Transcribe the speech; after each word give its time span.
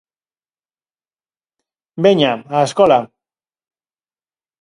Veña, 2.03 2.33
á 2.57 2.57
escola. 2.67 2.99